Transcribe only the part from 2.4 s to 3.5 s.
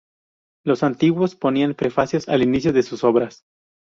inicio de sus obras.